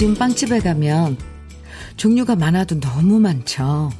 [0.00, 1.18] 요즘 빵집에 가면
[1.98, 3.90] 종류가 많아도 너무 많죠.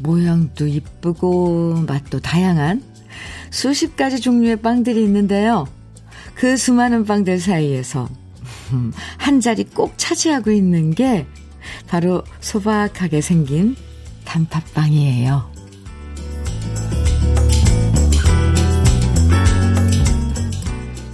[0.00, 2.82] 모양도 이쁘고 맛도 다양한
[3.52, 5.68] 수십 가지 종류의 빵들이 있는데요.
[6.34, 8.08] 그 수많은 빵들 사이에서
[9.18, 11.28] 한 자리 꼭 차지하고 있는 게
[11.86, 13.76] 바로 소박하게 생긴
[14.24, 15.48] 단팥빵이에요.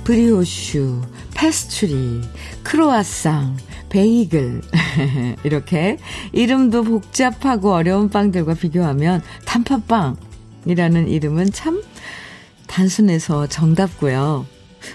[0.04, 1.02] 브리오슈,
[1.34, 2.22] 페스츄리,
[2.62, 3.58] 크로아상,
[3.92, 4.62] 베이글
[5.44, 5.98] 이렇게
[6.32, 11.82] 이름도 복잡하고 어려운 빵들과 비교하면 단팥빵이라는 이름은 참
[12.66, 14.46] 단순해서 정답고요.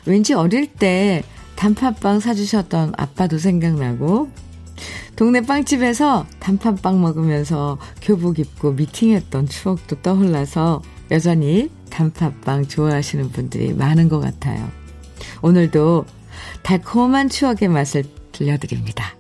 [0.08, 1.22] 왠지 어릴 때
[1.58, 4.32] 단팥빵 사주셨던 아빠도 생각나고
[5.16, 14.20] 동네 빵집에서 단팥빵 먹으면서 교복 입고 미팅했던 추억도 떠올라서 여전히 단팥빵 좋아하시는 분들이 많은 것
[14.20, 14.68] 같아요.
[15.44, 16.06] 오늘도
[16.64, 18.04] 달콤한 추억의 맛을
[18.38, 19.16] 들려드립니다.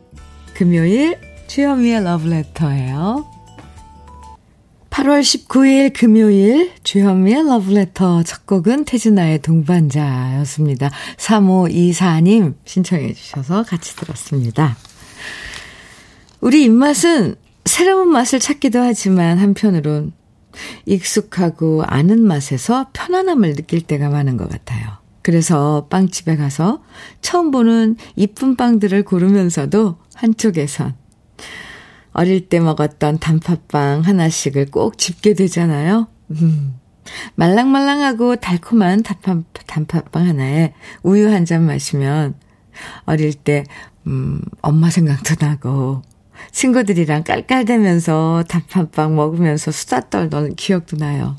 [0.53, 3.25] 금요일 주현미의 러브레터예요.
[4.89, 10.89] 8월 19일 금요일 주현미의 러브레터 첫 곡은 태진아의 동반자였습니다.
[11.17, 14.75] 3524님 신청해 주셔서 같이 들었습니다.
[16.41, 20.13] 우리 입맛은 새로운 맛을 찾기도 하지만 한편으론
[20.85, 25.06] 익숙하고 아는 맛에서 편안함을 느낄 때가 많은 것 같아요.
[25.27, 26.81] 그래서 빵집에 가서
[27.19, 30.95] 처음 보는 이쁜 빵들을 고르면서도 한쪽에선
[32.13, 36.07] 어릴 때 먹었던 단팥빵 하나씩을 꼭 집게 되잖아요.
[36.31, 36.75] 음,
[37.35, 42.35] 말랑말랑하고 달콤한 단팥, 단팥빵 하나에 우유 한 잔 마시면
[43.03, 43.65] 어릴 때,
[44.05, 46.03] 음, 엄마 생각도 나고,
[46.53, 51.35] 친구들이랑 깔깔대면서 단팥빵 먹으면서 수다 떨던 기억도 나요.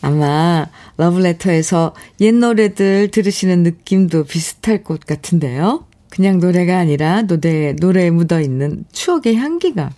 [0.00, 5.86] 아마 러브레터에서 옛 노래들 들으시는 느낌도 비슷할 것 같은데요.
[6.10, 9.90] 그냥 노래가 아니라 노래, 노래에 묻어 있는 추억의 향기가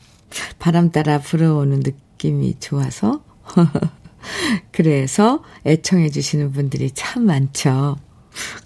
[0.59, 3.23] 바람 따라 불어오는 느낌이 좋아서.
[4.73, 7.97] 그래서 애청해 주시는 분들이 참 많죠.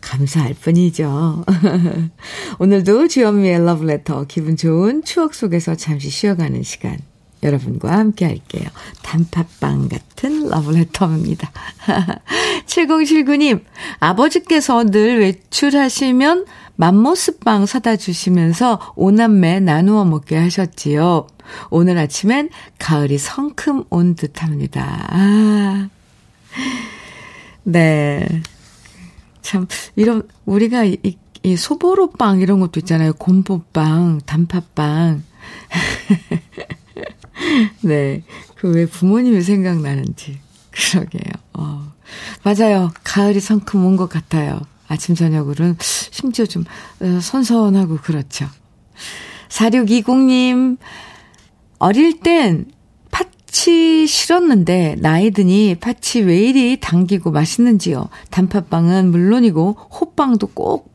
[0.00, 1.44] 감사할 뿐이죠.
[2.58, 6.98] 오늘도 주현미의 러브레터 기분 좋은 추억 속에서 잠시 쉬어가는 시간
[7.42, 8.68] 여러분과 함께 할게요.
[9.02, 11.50] 단팥빵 같은 러브레터입니다.
[12.66, 13.64] 7079님,
[14.00, 16.46] 아버지께서 늘 외출하시면
[16.76, 21.26] 맘모스빵 사다 주시면서 오남매 나누어 먹게 하셨지요.
[21.70, 25.06] 오늘 아침엔 가을이 성큼 온 듯 합니다.
[25.10, 25.88] 아.
[27.62, 28.26] 네.
[29.42, 30.98] 참, 이런, 우리가 이,
[31.42, 33.12] 이 소보로빵 이런 것도 있잖아요.
[33.14, 35.22] 곰보빵, 단팥빵.
[37.82, 38.22] 네.
[38.56, 40.38] 그 왜 부모님이 생각나는지.
[40.70, 41.32] 그러게요.
[41.54, 41.92] 어.
[42.42, 42.92] 맞아요.
[43.04, 44.60] 가을이 성큼 온 것 같아요.
[44.88, 46.64] 아침, 저녁으로는 심지어 좀
[47.00, 48.46] 어, 선선하고 그렇죠.
[49.48, 50.78] 4620님,
[51.78, 52.66] 어릴 땐
[53.10, 58.08] 팥이 싫었는데 나이 드니 팥이 왜 이리 당기고 맛있는지요.
[58.30, 60.92] 단팥빵은 물론이고 호빵도 꼭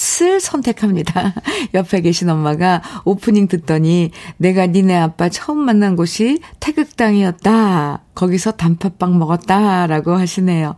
[0.00, 1.34] 팥, 을 선택합니다.
[1.74, 8.02] 옆에 계신 엄마가 오프닝 듣더니 내가 니네 아빠 처음 만난 곳이 태극당이었다.
[8.14, 9.86] 거기서 단팥빵 먹었다.
[9.86, 10.74] 라고 하시네요.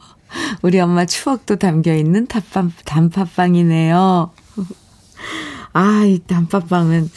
[0.62, 4.30] 우리 엄마 추억도 담겨 있는 단팥, 단팥빵이네요.
[5.72, 7.10] 아, 이 단팥빵은,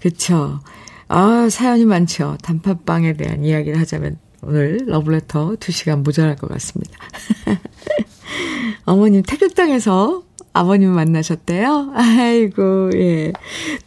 [0.00, 0.60] 그쵸.
[1.08, 2.38] 아, 사연이 많죠.
[2.42, 6.98] 단팥빵에 대한 이야기를 하자면 오늘 러브레터 2시간 모자랄 것 같습니다.
[8.86, 10.22] 어머님 태극당에서
[10.52, 11.92] 아버님 만나셨대요?
[11.94, 13.32] 아이고, 예.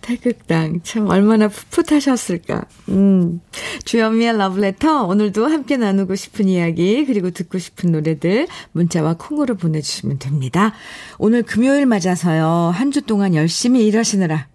[0.01, 0.79] 태극당.
[0.83, 2.65] 참, 얼마나 풋풋하셨을까.
[2.89, 3.41] 음.
[3.83, 5.03] 주현미의 러브레터.
[5.03, 10.73] 오늘도 함께 나누고 싶은 이야기, 그리고 듣고 싶은 노래들, 문자와 콩으로 보내주시면 됩니다.
[11.17, 12.71] 오늘 금요일 맞아서요.
[12.73, 14.47] 한 주 동안 열심히 일하시느라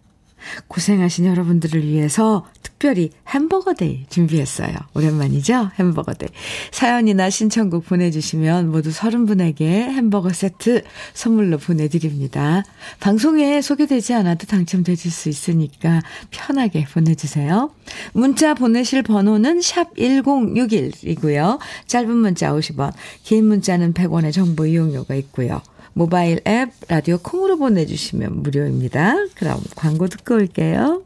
[0.69, 4.75] 고생하신 여러분들을 위해서 특별히 햄버거 day 준비했어요.
[4.95, 5.71] 오랜만이죠?
[5.79, 6.29] 햄버거 day.
[6.71, 10.83] 사연이나 신청곡 보내주시면 모두 30분에게 햄버거 세트
[11.15, 12.65] 선물로 보내드립니다.
[13.01, 17.71] 방송에 소개되지 않아도 당첨되실 수 있으니까 편하게 보내주세요.
[18.13, 21.59] 문자 보내실 번호는 샵 1061이고요.
[21.87, 22.93] 짧은 문자 50원,
[23.23, 25.61] 긴 문자는 100원의 정보 이용료가 있고요.
[25.99, 29.17] 모바일 앱 라디오 콩으로 보내주시면 무료입니다.
[29.35, 31.03] 그럼 광고 듣고 올게요.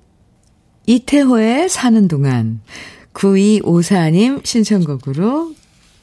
[0.84, 2.60] 이태호의 사는 동안
[3.14, 5.54] 9254님 신청곡으로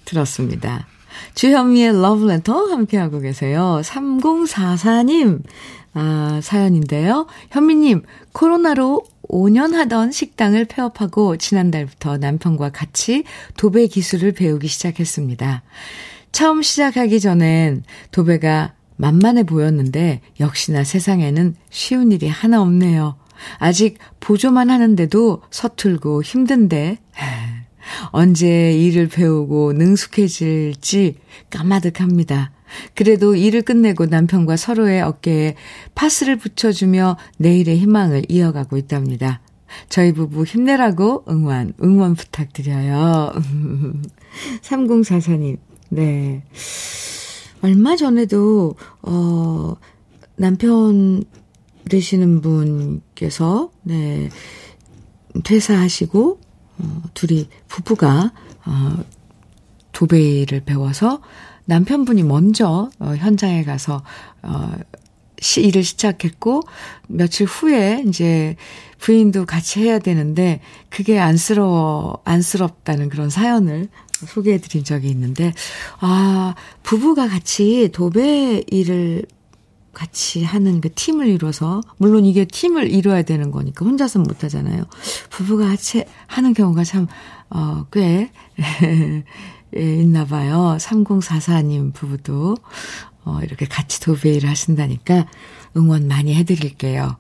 [0.06, 0.88] 들었습니다.
[1.36, 3.80] 주현미의 러브레터 함께하고 계세요.
[3.84, 5.44] 3044님
[5.94, 7.28] 아, 사연인데요.
[7.52, 13.24] 현미님, 코로나로 5년 하던 식당을 폐업하고 지난달부터 남편과 같이
[13.56, 15.62] 도배 기술을 배우기 시작했습니다.
[16.32, 23.16] 처음 시작하기 전엔 도배가 만만해 보였는데 역시나 세상에는 쉬운 일이 하나 없네요.
[23.58, 26.98] 아직 보조만 하는데도 서툴고 힘든데,
[28.12, 31.16] 언제 일을 배우고 능숙해질지
[31.50, 32.52] 까마득합니다.
[32.94, 35.56] 그래도 일을 끝내고 남편과 서로의 어깨에
[35.96, 39.40] 파스를 붙여주며 내일의 희망을 이어가고 있답니다.
[39.88, 43.34] 저희 부부 힘내라고 응원, 응원 부탁드려요.
[44.62, 45.58] 3044님,
[45.90, 46.44] 네.
[47.62, 49.76] 얼마 전에도, 어,
[50.36, 51.24] 남편
[51.90, 54.30] 되시는 분께서, 네,
[55.44, 56.40] 퇴사하시고,
[56.80, 58.32] 어, 둘이 부부가,
[58.66, 59.04] 어,
[59.92, 61.22] 도배를 배워서
[61.66, 64.04] 남편분이 먼저, 어, 현장에 가서,
[64.42, 64.72] 어,
[65.42, 66.62] 시, 일을 시작했고,
[67.08, 68.56] 며칠 후에 이제
[69.00, 73.90] 부인도 같이 해야 되는데, 그게 안쓰러워, 안쓰럽다는 그런 사연을
[74.28, 75.54] 소개해 드린 적이 있는데,
[76.00, 79.24] 아, 부부가 같이 도배 일을
[79.94, 84.86] 같이 하는 그 팀을 이뤄서, 물론 이게 팀을 이뤄야 되는 거니까 혼자서 못 하잖아요.
[85.30, 87.08] 부부가 같이 하는 경우가 참,
[87.50, 88.32] 어, 꽤,
[89.76, 90.78] 예, 있나 봐요.
[90.80, 92.56] 3044님 부부도,
[93.26, 95.28] 어, 이렇게 같이 도배 일을 하신다니까
[95.78, 97.18] 응원 많이 해드릴게요.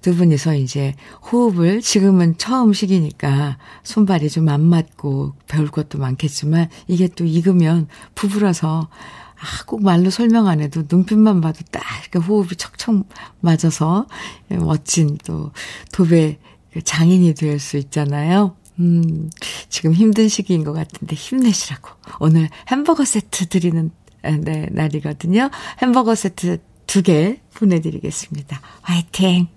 [0.00, 0.94] 두 분이서 이제
[1.30, 8.88] 호흡을 지금은 처음 시기니까 손발이 좀 안 맞고 배울 것도 많겠지만 이게 또 익으면 부부라서
[8.90, 13.04] 아, 꼭 말로 설명 안 해도 눈빛만 봐도 딱 이렇게 호흡이 척척
[13.40, 14.06] 맞아서
[14.48, 15.52] 멋진 또
[15.92, 16.38] 도배
[16.84, 18.56] 장인이 될 수 있잖아요.
[18.78, 19.30] 음,
[19.68, 21.90] 지금 힘든 시기인 것 같은데 힘내시라고.
[22.20, 23.90] 오늘 햄버거 세트 드리는
[24.22, 25.50] 네, 날이거든요.
[25.82, 28.60] 햄버거 세트 두 개 보내드리겠습니다.
[28.82, 29.48] 화이팅!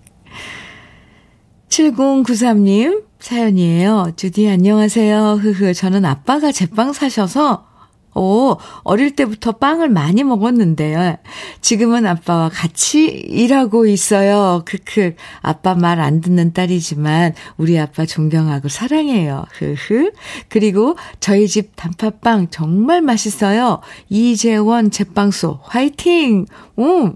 [1.75, 4.13] 7093님 사연이에요.
[4.15, 5.39] 주디 안녕하세요.
[5.41, 5.73] 흐흐.
[5.73, 7.65] 저는 아빠가 제빵 사셔서
[8.17, 8.55] 오,
[8.85, 11.17] 어릴 때부터 빵을 많이 먹었는데요.
[11.59, 14.63] 지금은 아빠와 같이 일하고 있어요.
[14.65, 15.15] 크크.
[15.41, 19.43] 아빠 말 안 듣는 딸이지만 우리 아빠 존경하고 사랑해요.
[19.51, 20.13] 흐흐.
[20.47, 23.81] 그리고 저희 집 단팥빵 정말 맛있어요.
[24.07, 26.45] 이재원 제빵소 화이팅!
[26.77, 27.11] 오!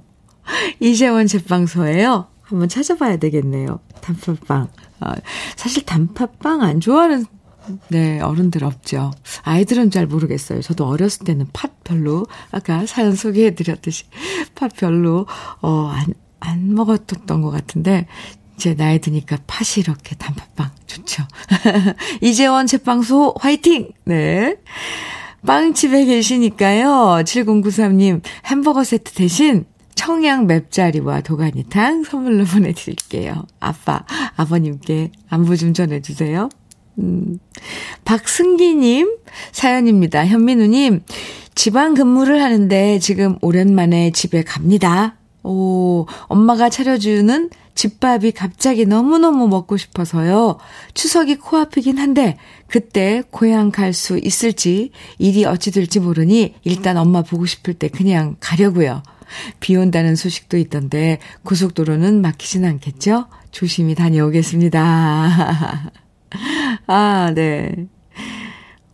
[0.82, 2.28] 이재원 제빵소예요.
[2.50, 3.80] 한번 찾아봐야 되겠네요.
[4.02, 4.68] 단팥빵.
[5.02, 5.16] 아,
[5.56, 7.26] 사실 단팥빵 안 좋아하는
[7.90, 9.12] 네, 어른들 없죠.
[9.44, 10.62] 아이들은 잘 모르겠어요.
[10.62, 14.06] 저도 어렸을 때는 팥 별로, 아까 사연 소개해드렸듯이
[14.56, 15.28] 팥 별로,
[15.62, 16.08] 어, 안,
[16.40, 18.08] 안 먹었던 것 같은데,
[18.56, 21.24] 이제 나이 드니까 팥이 이렇게 단팥빵 좋죠.
[22.22, 23.92] 이재원 제빵소 화이팅!
[24.06, 24.58] 네.
[25.46, 27.24] 빵집에 계시니까요.
[27.24, 29.66] 7093님 햄버거 세트 대신
[30.04, 33.44] 청양 맵자리와 도가니탕 선물로 보내드릴게요.
[33.60, 34.06] 아빠,
[34.38, 36.48] 아버님께 안부 좀 전해주세요.
[37.00, 37.40] 음,
[38.06, 39.18] 박승기님
[39.52, 40.26] 사연입니다.
[40.26, 41.02] 현민우님,
[41.54, 45.18] 지방 근무를 하는데 지금 오랜만에 집에 갑니다.
[45.44, 50.60] 오, 엄마가 차려주는 집밥이 갑자기 너무너무 먹고 싶어서요.
[50.94, 52.38] 추석이 코앞이긴 한데,
[52.68, 58.38] 그때 고향 갈 수 있을지, 일이 어찌 될지 모르니, 일단 엄마 보고 싶을 때 그냥
[58.40, 59.04] 가려고요.
[59.60, 63.28] 비 온다는 소식도 있던데, 고속도로는 막히진 않겠죠?
[63.52, 64.80] 조심히 다녀오겠습니다.
[66.88, 67.88] 아, 네.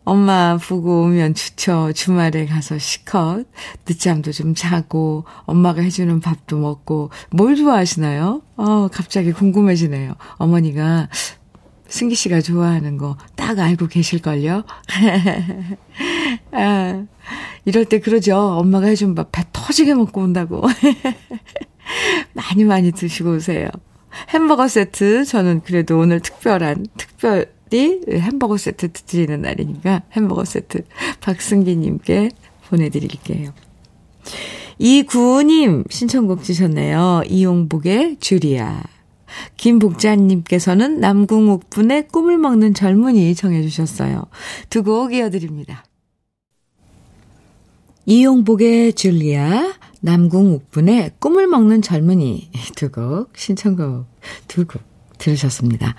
[0.03, 1.91] 엄마 보고 오면 좋죠.
[1.93, 3.47] 주말에 가서 시컷
[3.87, 8.43] 늦잠도 좀 자고 엄마가 해주는 밥도 먹고 뭘 좋아하시나요?
[8.55, 10.13] 어, 갑자기 궁금해지네요.
[10.37, 11.09] 어머니가
[11.87, 14.63] 승기 씨가 좋아하는 거 딱 알고 계실걸요?
[16.51, 17.05] 아,
[17.65, 18.35] 이럴 때 그러죠.
[18.37, 20.63] 엄마가 해준 밥 배 터지게 먹고 온다고.
[22.33, 23.69] 많이 많이 드시고 오세요.
[24.29, 30.83] 햄버거 세트 저는 그래도 오늘 특별한 특별히 햄버거 세트 드리는 날이니까 햄버거 세트
[31.21, 32.29] 박승기님께
[32.69, 33.53] 보내드릴게요.
[34.77, 37.23] 이구님 신청곡 주셨네요.
[37.27, 38.81] 이용복의 주리아.
[39.57, 44.23] 김복자님께서는 남궁옥 분의 꿈을 먹는 젊은이 정해주셨어요.
[44.69, 45.83] 두 곡 이어드립니다.
[48.05, 54.05] 이용복의 줄리아, 남궁옥분의 꿈을 먹는 젊은이 두 곡, 신청곡
[54.47, 54.81] 두 곡
[55.17, 55.95] 들으셨습니다.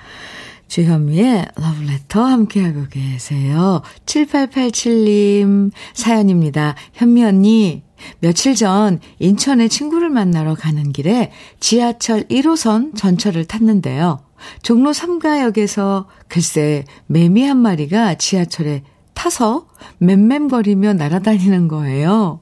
[0.69, 3.83] 주현미의 러브레터 함께하고 계세요.
[4.05, 6.75] 7887님 사연입니다.
[6.93, 7.83] 현미 언니,
[8.21, 14.21] 며칠 전 인천에 친구를 만나러 가는 길에 지하철 1호선 전철을 탔는데요.
[14.63, 18.83] 종로 3가역에서 글쎄 매미 한 마리가 지하철에
[19.26, 19.66] 타서
[19.99, 22.40] 맴맴거리며 날아다니는 거예요.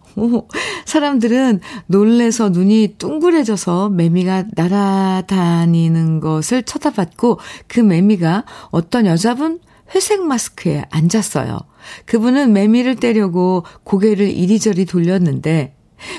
[0.85, 7.39] 사람들은 놀래서 눈이 둥그레져서 매미가 날아다니는 것을 쳐다봤고
[7.69, 9.61] 그 매미가 어떤 여자분
[9.95, 11.59] 회색 마스크에 앉았어요.
[12.05, 15.75] 그분은 매미를 떼려고 고개를 이리저리 돌렸는데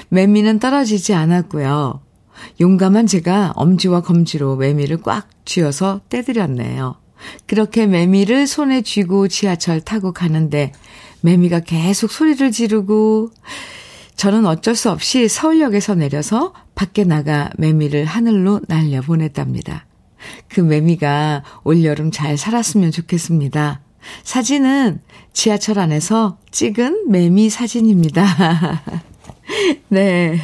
[0.09, 2.01] 매미는 떨어지지 않았고요.
[2.59, 7.04] 용감한 제가 엄지와 검지로 매미를 꽉 쥐어서 떼드렸네요.
[7.45, 10.71] 그렇게 매미를 손에 쥐고 지하철 타고 가는데
[11.21, 13.31] 매미가 계속 소리를 지르고
[14.15, 19.85] 저는 어쩔 수 없이 서울역에서 내려서 밖에 나가 매미를 하늘로 날려 보냈답니다.
[20.47, 23.81] 그 매미가 올여름 잘 살았으면 좋겠습니다.
[24.23, 25.01] 사진은
[25.33, 28.83] 지하철 안에서 찍은 매미 사진입니다.
[29.89, 30.39] 네.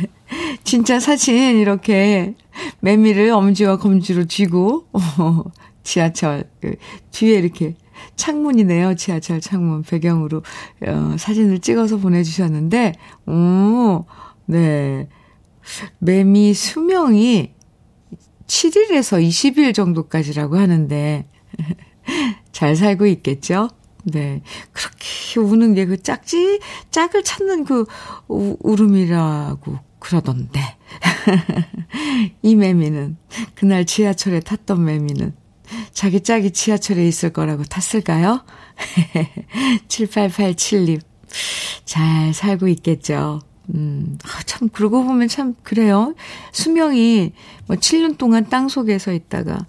[0.63, 2.35] 진짜 사진 이렇게
[2.79, 5.43] 매미를 엄지와 검지로 쥐고 어,
[5.83, 6.75] 지하철 그
[7.11, 7.75] 뒤에 이렇게
[8.15, 8.95] 창문이네요.
[8.95, 10.43] 지하철 창문 배경으로
[10.87, 12.93] 어, 사진을 찍어서 보내주셨는데,
[13.27, 14.05] 오,
[14.45, 15.07] 네.
[15.99, 17.53] 매미 수명이
[18.47, 21.27] 7일에서 20일 정도까지라고 하는데,
[22.51, 23.69] 잘 살고 있겠죠?
[24.03, 24.41] 네.
[24.71, 26.59] 그렇게 우는 게 그 짝지,
[26.89, 27.85] 짝을 찾는 그
[28.27, 30.59] 우, 울음이라고 그러던데.
[32.41, 33.17] 이 매미는,
[33.55, 35.33] 그날 지하철에 탔던 매미는
[35.93, 38.43] 자기 짝이 지하철에 있을 거라고 탔을까요?
[39.87, 41.01] 7887님.
[41.85, 43.41] 잘 살고 있겠죠.
[43.73, 46.13] 음, 아, 참, 그러고 보면 참, 그래요.
[46.51, 47.31] 수명이
[47.67, 49.65] 뭐 7년 동안 땅 속에서 있다가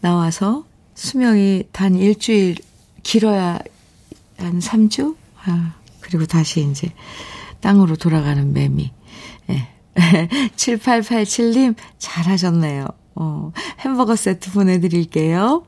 [0.00, 0.64] 나와서
[0.94, 2.56] 수명이 단 일주일
[3.02, 3.58] 길어야
[4.38, 5.16] 한 3주?
[5.44, 6.92] 아, 그리고 다시 이제
[7.60, 8.92] 땅으로 돌아가는 매미.
[9.50, 9.68] 예.
[10.56, 12.86] 7887님, 잘하셨네요.
[13.14, 15.64] 어, 햄버거 세트 보내드릴게요.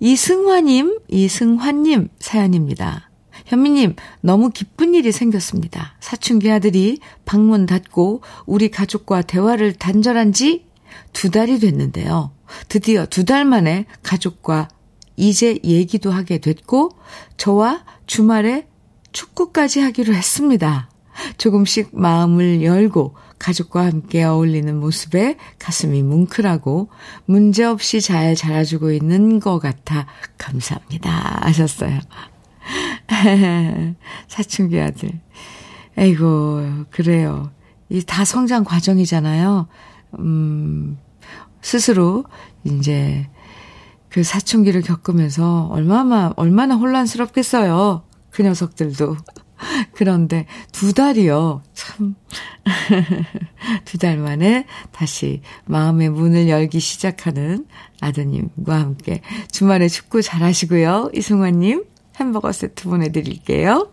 [0.00, 3.10] 이승화님, 이승환님 사연입니다.
[3.46, 5.94] 현미님, 너무 기쁜 일이 생겼습니다.
[6.00, 10.66] 사춘기 아들이 방문 닫고 우리 가족과 대화를 단절한 지
[11.12, 12.32] 두 달이 됐는데요.
[12.68, 14.68] 드디어 두 달 만에 가족과
[15.16, 16.90] 이제 얘기도 하게 됐고,
[17.36, 18.66] 저와 주말에
[19.12, 20.90] 축구까지 하기로 했습니다.
[21.38, 26.88] 조금씩 마음을 열고 가족과 함께 어울리는 모습에 가슴이 뭉클하고
[27.26, 30.06] 문제없이 잘 자라주고 있는 것 같아
[30.38, 31.40] 감사합니다.
[31.42, 32.00] 하셨어요.
[34.28, 35.10] 사춘기 아들.
[35.98, 37.50] 에이고, 그래요.
[37.88, 39.68] 이 다 성장 과정이잖아요.
[40.18, 40.98] 음,
[41.62, 42.24] 스스로
[42.64, 43.28] 이제
[44.08, 48.02] 그 사춘기를 겪으면서 얼마나, 얼마나 혼란스럽겠어요.
[48.30, 49.16] 그 녀석들도.
[49.92, 51.62] 그런데 두 달이요.
[51.86, 52.14] 참.
[53.84, 57.66] 두 달 만에 다시 마음의 문을 열기 시작하는
[58.00, 61.10] 아드님과 함께 주말에 축구 잘 하시고요.
[61.14, 61.84] 이승환님
[62.16, 63.90] 햄버거 세트 보내드릴게요.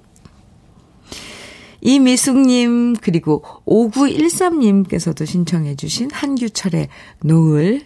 [1.81, 6.87] 이미숙님, 그리고 5913님께서도 신청해주신 한규철의
[7.23, 7.81] 노을,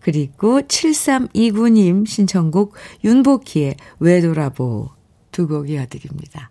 [0.00, 2.74] 그리고 7329님 신청곡
[3.04, 4.90] 윤복희의 왜 돌아보
[5.32, 6.50] 두 곡 이어드립니다.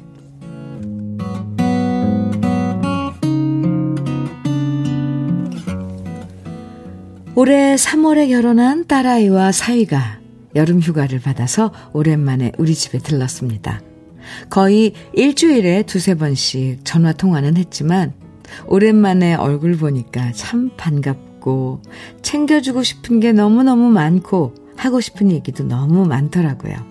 [7.33, 10.19] 올해 3월에 결혼한 딸아이와 사위가
[10.55, 13.81] 여름 휴가를 받아서 오랜만에 우리 집에 들렀습니다.
[14.49, 18.13] 거의 일주일에 두세 번씩 전화 통화는 했지만
[18.67, 21.81] 오랜만에 얼굴 보니까 참 반갑고
[22.21, 26.90] 챙겨주고 싶은 게 너무너무 많고 하고 싶은 얘기도 너무 많더라고요.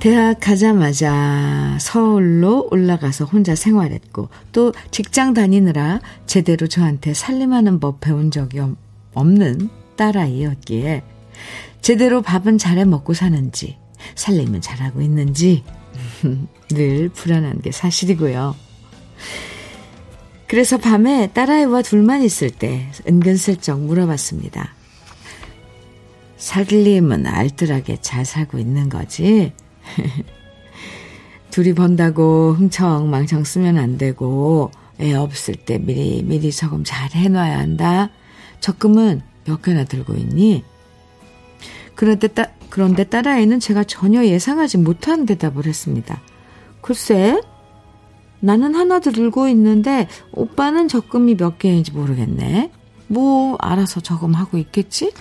[0.00, 8.62] 대학 가자마자 서울로 올라가서 혼자 생활했고 또 직장 다니느라 제대로 저한테 살림하는 법 배운 적이
[9.12, 11.02] 없는 딸아이였기에
[11.82, 13.76] 제대로 밥은 잘해 먹고 사는지
[14.14, 15.64] 살림은 잘하고 있는지
[16.70, 18.56] 늘 불안한 게 사실이고요.
[20.46, 24.74] 그래서 밤에 딸아이와 둘만 있을 때 은근슬쩍 물어봤습니다.
[26.38, 29.52] 살림은 알뜰하게 잘 살고 있는 거지?
[31.50, 34.70] 둘이 번다고 흥청망청 쓰면 안 되고
[35.00, 38.10] 애 없을 때 미리 미리 저금 잘 해놔야 한다.
[38.60, 40.64] 적금은 몇 개나 들고 있니?
[41.94, 46.20] 그런데, 따, 그런데 딸아이는 제가 전혀 예상하지 못한 대답을 했습니다.
[46.80, 47.40] 글쎄,
[48.40, 52.70] 나는 하나 들고 있는데 오빠는 적금이 몇 개인지 모르겠네.
[53.06, 55.12] 뭐 알아서 저금하고 있겠지?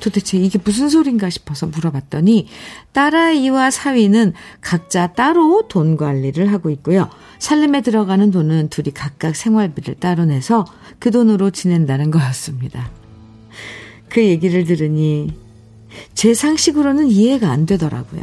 [0.00, 2.48] 도대체 이게 무슨 소린가 싶어서 물어봤더니
[2.92, 7.08] 딸아이와 사위는 각자 따로 돈 관리를 하고 있고요.
[7.38, 10.64] 살림에 들어가는 돈은 둘이 각각 생활비를 따로 내서
[10.98, 12.90] 그 돈으로 지낸다는 거였습니다.
[14.08, 15.34] 그 얘기를 들으니
[16.14, 18.22] 제 상식으로는 이해가 안 되더라고요.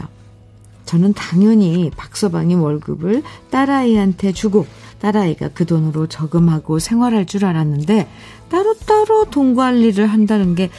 [0.86, 4.68] 저는 당연히 박서방이 월급을 딸아이한테 주고
[5.00, 8.08] 딸아이가 그 돈으로 저금하고 생활할 줄 알았는데
[8.50, 10.70] 따로따로 돈 관리를 한다는 게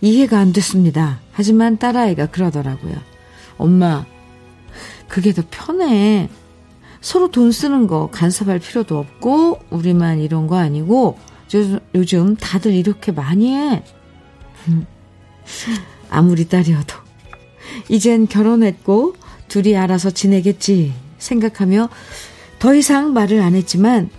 [0.00, 1.20] 이해가 안 됐습니다.
[1.32, 2.94] 하지만 딸아이가 그러더라고요.
[3.58, 4.06] 엄마,
[5.08, 6.28] 그게 더 편해.
[7.00, 11.18] 서로 돈 쓰는 거 간섭할 필요도 없고, 우리만 이런 거 아니고,
[11.94, 13.82] 요즘 다들 이렇게 많이 해.
[16.10, 16.94] 아무리 딸이어도.
[17.88, 19.14] 이젠 결혼했고,
[19.48, 21.88] 둘이 알아서 지내겠지 생각하며
[22.58, 24.10] 더 이상 말을 안 했지만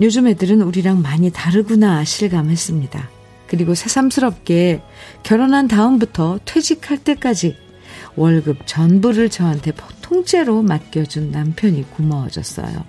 [0.00, 3.08] 요즘 애들은 우리랑 많이 다르구나 실감했습니다.
[3.52, 4.80] 그리고 새삼스럽게
[5.24, 7.54] 결혼한 다음부터 퇴직할 때까지
[8.16, 12.82] 월급 전부를 저한테 통째로 맡겨준 남편이 고마워졌어요.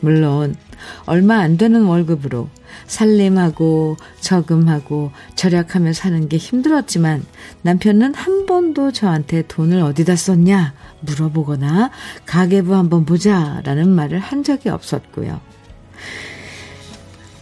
[0.00, 0.56] 물론
[1.04, 2.48] 얼마 안 되는 월급으로
[2.86, 7.22] 살림하고 저금하고 절약하며 사는 게 힘들었지만
[7.60, 11.90] 남편은 한 번도 저한테 돈을 어디다 썼냐 물어보거나
[12.24, 15.42] 가계부 한번 보자라는 말을 한 적이 없었고요.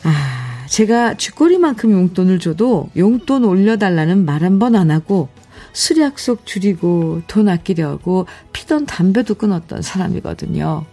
[0.02, 5.28] 아, 제가 쥐꼬리만큼 용돈을 줘도 용돈 올려달라는 말 한 번 안 하고
[5.72, 10.84] 술 약속 줄이고 돈 아끼려고 피던 담배도 끊었던 사람이거든요.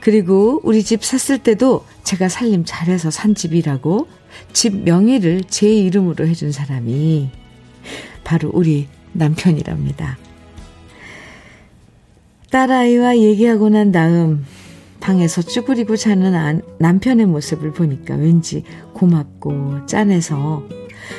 [0.00, 4.08] 그리고 우리 집 샀을 때도 제가 살림 잘해서 산 집이라고
[4.52, 7.30] 집 명의를 제 이름으로 해준 사람이
[8.24, 10.18] 바로 우리 남편이랍니다.
[12.50, 14.44] 딸아이와 얘기하고 난 다음
[15.02, 20.62] 방에서 쭈그리고 자는 남편의 모습을 보니까 왠지 고맙고 짠해서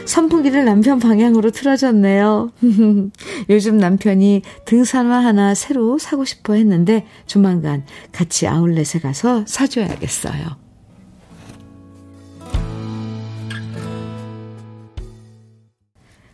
[0.06, 2.52] 선풍기를 남편 방향으로 틀어줬네요.
[3.50, 10.62] 요즘 남편이 등산화 하나 새로 사고 싶어 했는데 조만간 같이 아울렛에 가서 사줘야겠어요.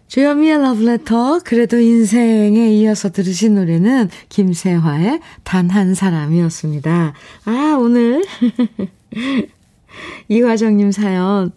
[0.10, 7.14] 주현미의 러브레터, 그래도 인생에 이어서 들으신 노래는 김세화의 단 한 사람이었습니다.
[7.46, 8.24] 아, 오늘
[10.28, 11.52] 이화정님 사연.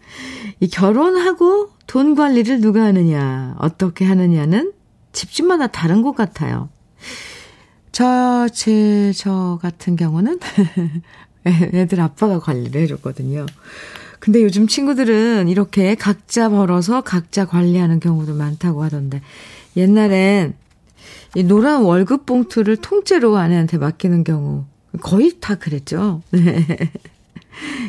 [0.60, 4.72] 이 결혼하고 돈 관리를 누가 하느냐, 어떻게 하느냐는
[5.12, 6.68] 집집마다 다른 것 같아요.
[7.90, 10.38] 저, 제, 저 같은 경우는
[11.46, 13.46] 애들 아빠가 관리를 해줬거든요.
[14.22, 19.20] 근데 요즘 친구들은 이렇게 각자 벌어서 각자 관리하는 경우도 많다고 하던데,
[19.76, 20.54] 옛날엔
[21.34, 24.64] 이 노란 월급 봉투를 통째로 아내한테 맡기는 경우
[25.00, 26.22] 거의 다 그랬죠.
[26.30, 26.64] 네.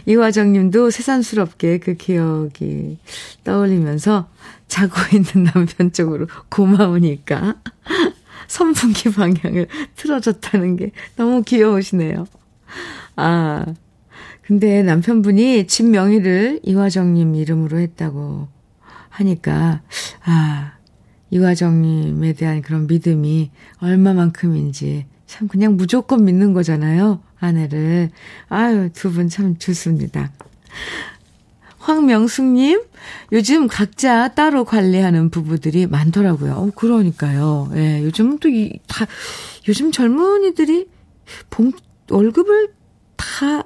[0.08, 2.98] 이화정 님도 새삼스럽게 그 기억이
[3.43, 4.28] 떠올리면서
[4.67, 7.58] 자고 있는 남편 쪽으로 고마우니까
[8.50, 9.67] 선풍기 방향을
[9.98, 12.26] 틀어줬다는 게 너무 귀여우시네요.
[13.17, 13.65] 아,
[14.45, 18.47] 근데 남편분이 집 명의를 이화정님 이름으로 했다고
[19.10, 19.82] 하니까,
[20.25, 20.73] 아,
[21.29, 27.21] 이화정님에 대한 그런 믿음이 얼마만큼인지 참 그냥 무조건 믿는 거잖아요.
[27.39, 28.12] 아내를.
[28.49, 30.32] 아유, 두 분 참 좋습니다.
[31.79, 32.82] 황명숙님,
[33.34, 36.53] 요즘 각자 따로 관리하는 부부들이 많더라고요.
[36.53, 37.71] 어, 그러니까요.
[37.75, 39.06] 예, 요즘은 또 이, 다,
[39.67, 40.88] 요즘 젊은이들이
[41.49, 41.71] 봉,
[42.10, 42.69] 월급을
[43.17, 43.65] 다,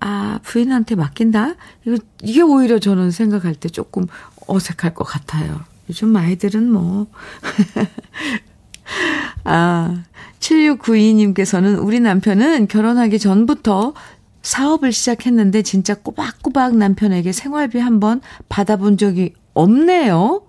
[0.00, 1.54] 아, 부인한테 맡긴다?
[1.84, 4.06] 이거, 이게 오히려 저는 생각할 때 조금
[4.46, 5.60] 어색할 것 같아요.
[5.88, 7.06] 요즘 아이들은 뭐.
[9.44, 10.04] 아,
[10.40, 13.94] 7692님께서는 우리 남편은 결혼하기 전부터
[14.42, 20.42] 사업을 시작했는데 진짜 꼬박꼬박 남편에게 생활비 한번 받아본 적이 없네요.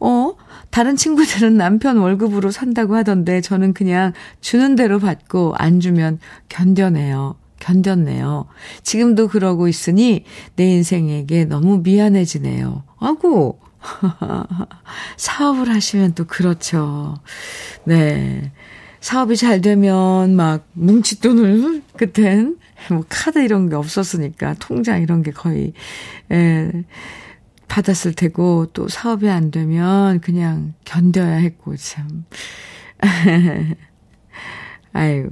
[0.00, 0.34] 어?
[0.70, 7.36] 다른 친구들은 남편 월급으로 산다고 하던데 저는 그냥 주는 대로 받고 안 주면 견뎌내요.
[7.60, 8.46] 견뎠네요.
[8.82, 10.24] 지금도 그러고 있으니
[10.56, 12.84] 내 인생에게 너무 미안해지네요.
[12.98, 13.60] 아고,
[15.16, 17.16] 사업을 하시면 또 그렇죠.
[17.84, 18.52] 네.
[19.00, 22.58] 사업이 잘 되면 막 뭉칫돈을 그땐
[22.90, 25.72] 뭐 카드 이런 게 없었으니까 통장 이런 게 거의
[26.32, 26.70] 예,
[27.68, 32.24] 받았을 테고 또 사업이 안 되면 그냥 견뎌야 했고 참.
[34.92, 35.28] 아유,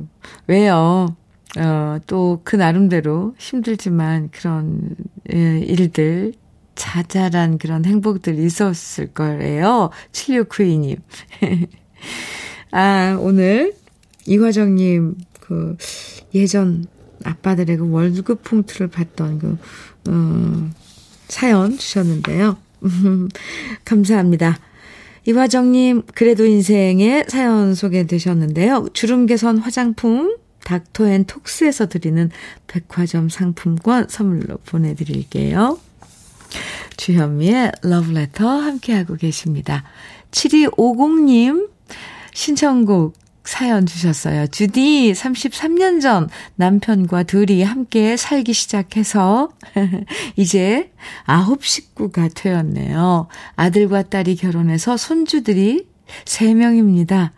[0.47, 1.17] 왜요?
[1.57, 4.95] 어, 또 그 나름대로 힘들지만 그런
[5.33, 6.35] 예, 일들
[6.75, 9.91] 자잘한 그런 행복들이 있었을 거예요.
[10.13, 10.99] 7692님.
[12.73, 13.75] 아, 오늘
[14.27, 15.77] 이화정님 그
[16.35, 16.85] 예전
[17.25, 19.59] 아빠들의 그 월급 봉투를 받던 그,
[20.09, 20.71] 어,
[21.29, 22.59] 사연 주셨는데요.
[23.85, 24.59] 감사합니다.
[25.25, 28.89] 이화정님, 그래도 인생의 사연 소개되셨는데요.
[28.93, 32.31] 주름 개선 화장품 닥터앤톡스에서 드리는
[32.67, 35.79] 백화점 상품권 선물로 보내드릴게요.
[36.97, 39.85] 주현미의 러브레터 함께하고 계십니다.
[40.33, 41.71] 7250님
[42.35, 44.49] 신청곡 사연 주셨어요.
[44.49, 49.51] 주디 33년 전 남편과 둘이 함께 살기 시작해서
[50.35, 50.91] 이제
[51.25, 53.29] 아홉 식구가 되었네요.
[53.55, 55.87] 아들과 딸이 결혼해서 손주들이
[56.25, 57.36] 3명입니다.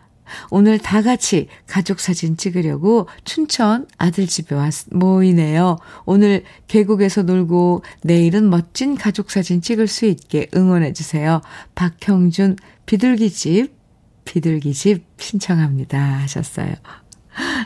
[0.49, 5.77] 오늘 다 같이 가족 사진 찍으려고 춘천 아들 집에 왔, 모이네요.
[6.05, 11.41] 오늘 계곡에서 놀고 내일은 멋진 가족 사진 찍을 수 있게 응원해주세요.
[11.75, 13.79] 박형준 비둘기집
[14.25, 15.97] 비둘기 집 신청합니다.
[16.19, 16.75] 하셨어요.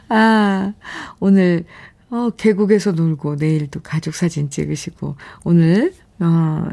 [0.09, 0.73] 아,
[1.19, 1.65] 오늘,
[2.09, 6.67] 어, 계곡에서 놀고, 내일도 가족 사진 찍으시고, 오늘, 어,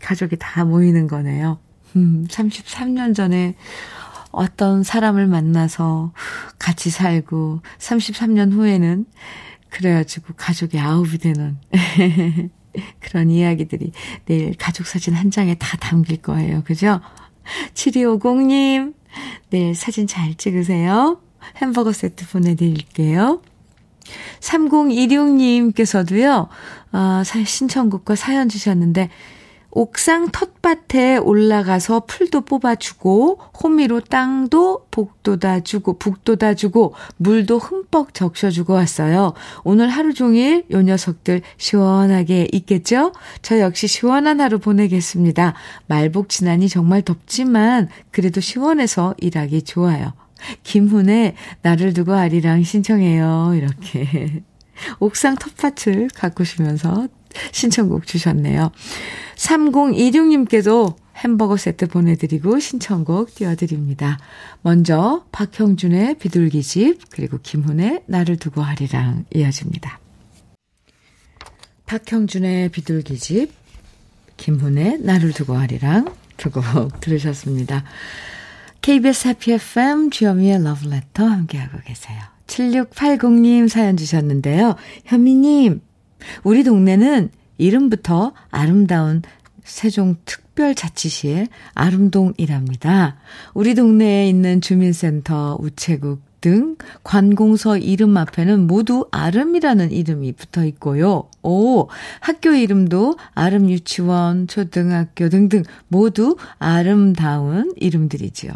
[0.00, 1.58] 가족이 다 모이는 거네요.
[1.96, 3.56] 음, 33년 전에
[4.32, 6.12] 어떤 사람을 만나서
[6.58, 9.06] 같이 살고, 33년 후에는
[9.68, 11.58] 그래가지고 가족이 아홉이 되는
[13.00, 13.92] 그런 이야기들이
[14.26, 16.62] 내일 가족 사진 한 장에 다 담길 거예요.
[16.64, 17.00] 그죠?
[17.74, 18.94] 7250님,
[19.50, 21.20] 내일 사진 잘 찍으세요.
[21.56, 23.42] 햄버거 세트 보내드릴게요.
[24.40, 26.48] 3026님께서도요,
[26.92, 29.10] 아, 신청곡과 사연 주셨는데,
[29.74, 39.32] 옥상 텃밭에 올라가서 풀도 뽑아주고, 호미로 땅도 복돋아주고, 북돋아주고, 물도 흠뻑 적셔주고 왔어요.
[39.64, 43.14] 오늘 하루 종일 요 녀석들 시원하게 있겠죠?
[43.40, 45.54] 저 역시 시원한 하루 보내겠습니다.
[45.86, 50.12] 말복 지나니 정말 덥지만, 그래도 시원해서 일하기 좋아요.
[50.64, 53.52] 김훈의 나를 두고 아리랑 신청해요.
[53.54, 54.42] 이렇게.
[55.00, 57.08] 옥상 텃밭을 가꾸시면서
[57.52, 58.72] 신청곡 주셨네요.
[59.36, 64.18] 3026님께도 햄버거 세트 보내드리고 신청곡 띄워드립니다.
[64.62, 70.00] 먼저 박형준의 비둘기집 그리고 김훈의 나를 두고 하리랑 이어집니다.
[71.86, 73.52] 박형준의 비둘기집
[74.36, 77.84] 김훈의 나를 두고 하리랑 두곡 들으셨습니다.
[78.80, 82.18] KBS 해피 FM 주현미의 러브레터 함께하고 계세요.
[82.48, 84.74] 7680님 사연 주셨는데요.
[85.04, 85.80] 현미님,
[86.42, 89.22] 우리 동네는 이름부터 아름다운
[89.64, 93.16] 세종특별자치시의 아름동이랍니다.
[93.54, 101.30] 우리 동네에 있는 주민센터, 우체국 등 관공서 이름 앞에는 모두 아름이라는 이름이 붙어 있고요.
[101.42, 101.86] 오,
[102.20, 108.52] 학교 이름도 아름 유치원, 초등학교 등등 모두 아름다운 이름들이지요.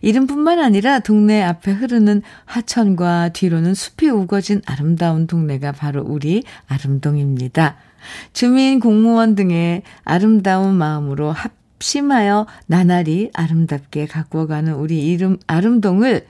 [0.00, 7.76] 이름뿐만 아니라 동네 앞에 흐르는 하천과 뒤로는 숲이 우거진 아름다운 동네가 바로 우리 아름동입니다.
[8.32, 16.26] 주민, 공무원 등의 아름다운 마음으로 합심하여 나날이 아름답게 가꾸어가는 우리 이름 아름동을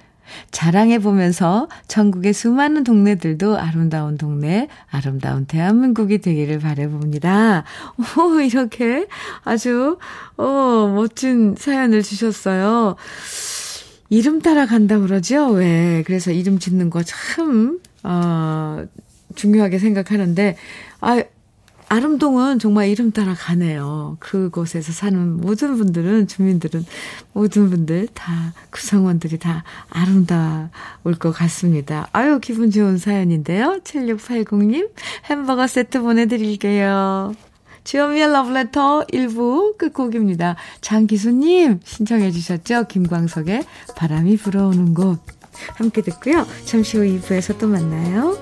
[0.51, 7.65] 자랑해 보면서 전국의 수많은 동네들도 아름다운 동네, 아름다운 대한민국이 되기를 바래봅니다.
[8.19, 9.07] 오, 이렇게
[9.45, 9.99] 아주,
[10.37, 12.97] 어, 멋진 사연을 주셨어요.
[14.09, 15.49] 이름 따라 간다 그러죠?
[15.49, 16.03] 왜?
[16.07, 18.85] 그래서 이름 짓는 거 참, 어,
[19.35, 20.57] 중요하게 생각하는데,
[21.01, 21.23] 아,
[21.93, 24.17] 아름동은 정말 이름 따라 가네요.
[24.19, 26.87] 그곳에서 사는 모든 분들은, 주민들은,
[27.35, 32.09] 모든 분들 다, 구성원들이 다 아름다울 것 같습니다.
[32.13, 33.81] 아유, 기분 좋은 사연인데요.
[33.85, 34.89] 7680님,
[35.27, 37.35] 햄버거 세트 보내드릴게요.
[37.85, 40.57] 주현미의 러브레터 1부 끝곡입니다.
[40.81, 42.85] 장기수님 신청해 주셨죠?
[42.89, 43.65] 김광석의
[43.97, 45.21] 바람이 불어오는 곳.
[45.75, 46.47] 함께 듣고요.
[46.65, 48.39] 잠시 후 2부에서 또 만나요.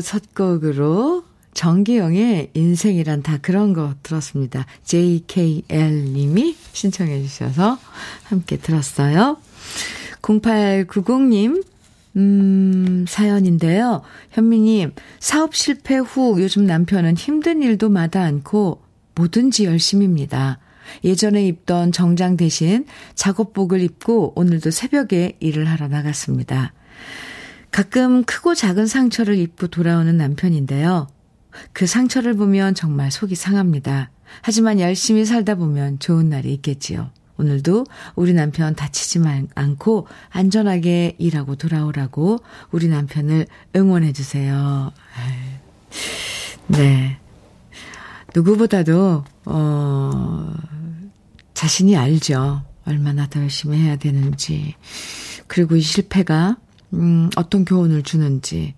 [0.00, 4.66] 첫 곡으로 정기영의 인생이란 다 그런 거 들었습니다.
[4.84, 7.78] JKL님이 신청해 주셔서
[8.24, 9.36] 함께 들었어요.
[10.22, 11.64] 0890님
[12.16, 14.02] 음, 사연인데요.
[14.32, 18.82] 현미님, 사업 실패 후 요즘 남편은 힘든 일도 마다 않고
[19.14, 20.58] 뭐든지 열심입니다.
[21.04, 22.84] 예전에 입던 정장 대신
[23.14, 26.72] 작업복을 입고 오늘도 새벽에 일을 하러 나갔습니다.
[27.70, 31.08] 가끔 크고 작은 상처를 입고 돌아오는 남편인데요.
[31.72, 34.10] 그 상처를 보면 정말 속이 상합니다.
[34.42, 37.10] 하지만 열심히 살다 보면 좋은 날이 있겠지요.
[37.36, 39.20] 오늘도 우리 남편 다치지
[39.54, 42.38] 않고 안전하게 일하고 돌아오라고
[42.70, 44.92] 우리 남편을 응원해 주세요.
[46.66, 47.18] 네.
[48.34, 50.54] 누구보다도, 어,
[51.54, 52.62] 자신이 알죠.
[52.84, 54.76] 얼마나 더 열심히 해야 되는지.
[55.46, 56.58] 그리고 이 실패가,
[56.94, 58.74] 음, 어떤 교훈을 주는지.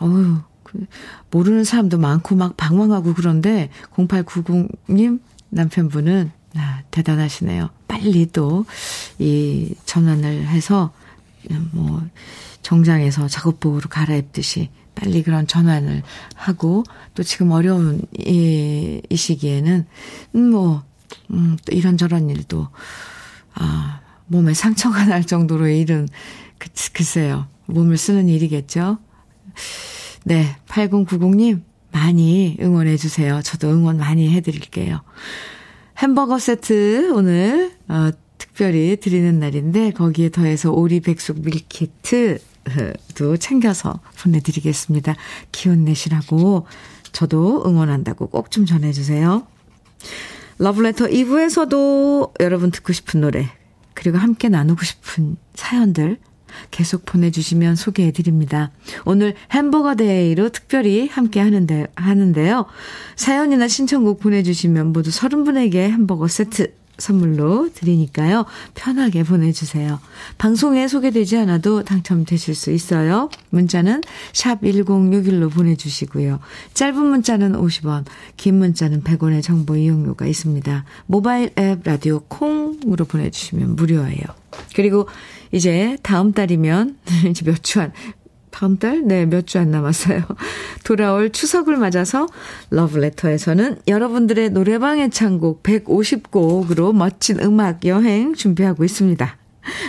[0.00, 0.86] 어우, 그,
[1.30, 7.70] 모르는 사람도 많고 막 방황하고 그런데 0890님 남편분은 아, 대단하시네요.
[7.86, 8.64] 빨리 또
[9.18, 10.92] 이 전환을 해서
[11.72, 12.02] 뭐
[12.62, 16.02] 정장에서 작업복으로 갈아입듯이 빨리 그런 전환을
[16.34, 19.86] 하고 또 지금 어려운 이, 이 시기에는
[20.34, 20.82] 음, 뭐
[21.30, 22.68] 음, 또 이런저런 일도
[23.54, 26.08] 아 몸에 상처가 날 정도로의 일은
[26.58, 28.98] 그, 글쎄요 몸을 쓰는 일이겠죠.
[30.24, 33.40] 네 8090님 많이 응원해 주세요.
[33.42, 35.02] 저도 응원 많이 해 드릴게요.
[35.98, 45.16] 햄버거 세트 오늘 어, 특별히 드리는 날인데 거기에 더해서 오리 백숙 밀키트도 챙겨서 보내드리겠습니다.
[45.50, 46.66] 기운 내시라고
[47.12, 49.46] 저도 응원한다고 꼭 좀 전해주세요.
[50.58, 53.48] 러브레터 2부에서도 여러분 듣고 싶은 노래
[53.94, 56.18] 그리고 함께 나누고 싶은 사연들
[56.70, 58.70] 계속 보내주시면 소개해드립니다.
[59.04, 62.66] 오늘 햄버거 day로 특별히 함께 하는데, 하는데요.
[63.16, 68.44] 사연이나 신청곡 보내주시면 모두 30분에게 햄버거 세트 선물로 드리니까요.
[68.74, 70.00] 편하게 보내주세요.
[70.36, 73.30] 방송에 소개되지 않아도 당첨되실 수 있어요.
[73.50, 76.40] 문자는 샵 1061로 보내주시고요.
[76.74, 78.04] 짧은 문자는 50원,
[78.36, 80.84] 긴 문자는 100원의 정보 이용료가 있습니다.
[81.06, 84.24] 모바일 앱 라디오 콩으로 보내주시면 무료예요.
[84.74, 85.08] 그리고
[85.52, 86.96] 이제 다음 달이면
[87.30, 87.92] 이제 몇 주 안,
[88.50, 89.02] 다음 달?
[89.06, 90.22] 네, 몇 주 안 남았어요.
[90.84, 92.26] 돌아올 추석을 맞아서
[92.70, 99.36] 러브레터에서는 여러분들의 노래방 애창곡 150곡으로 멋진 음악 여행 준비하고 있습니다.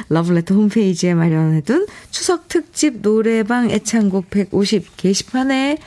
[0.09, 5.77] 러브레터 홈페이지에 마련해둔 추석 특집 노래방 애창곡 150 게시판에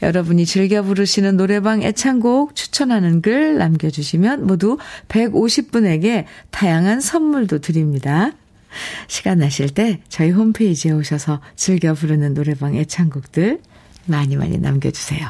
[0.00, 8.32] 여러분이 즐겨 부르시는 노래방 애창곡 추천하는 글 남겨주시면 모두 150분에게 다양한 선물도 드립니다.
[9.08, 13.60] 시간 나실 때 저희 홈페이지에 오셔서 즐겨 부르는 노래방 애창곡들
[14.06, 15.28] 많이 많이 남겨주세요.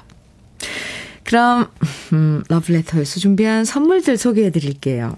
[1.24, 1.68] 그럼
[2.12, 5.16] 음, 러브레터에서 준비한 선물들 소개해 드릴게요.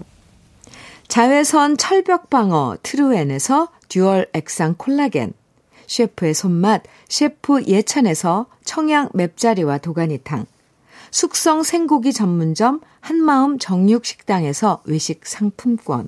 [1.07, 5.33] 자외선 철벽방어 트루엔에서 dual 액상 콜라겐
[5.87, 10.45] 셰프의 손맛 셰프 예찬에서 청양 맵자리와 도가니탕
[11.11, 16.07] 숙성 생고기 전문점 한마음 정육식당에서 외식 상품권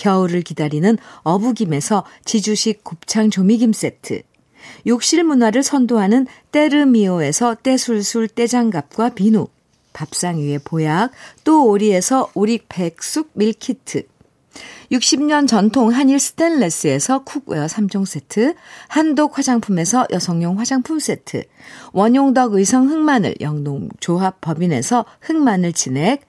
[0.00, 4.22] 겨울을 기다리는 어부김에서 지주식 곱창 조미김 세트,
[4.86, 9.46] 욕실 문화를 선도하는 때르미오에서 때술술 때장갑과 비누,
[9.92, 11.10] 밥상 위에 보약,
[11.44, 14.04] 또 오리에서 오리 백숙 밀키트,
[14.90, 18.54] 60년 전통 한일 스텐레스에서 cookware 3종 세트,
[18.88, 21.44] 한독 화장품에서 여성용 화장품 세트,
[21.92, 26.22] 원용덕 의성 흑마늘 영농조합 법인에서 흑마늘 진액,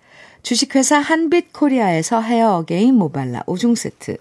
[0.43, 4.17] 주식회사 한빛코리아에서 헤어 어게인 모발라 5종 세트.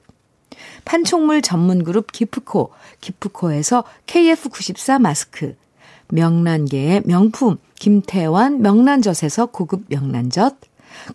[0.85, 5.57] 판촉물 전문 그룹 기프코, 기프코에서 KF94 마스크.
[6.09, 10.57] 명란계의 명품 김태환 명란젓에서 고급 명란젓.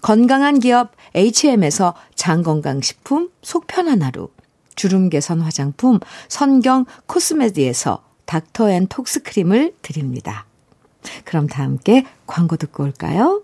[0.01, 4.29] 건강한 기업 HM에서 장건강식품 속편한 하루.
[4.75, 10.45] 주름 개선 화장품 선경 코스메디에서 닥터앤톡스 크림을 드립니다.
[11.23, 13.43] 그럼 다 함께 광고 듣고 올까요?